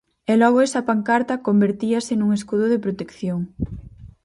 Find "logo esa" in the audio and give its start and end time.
0.41-0.85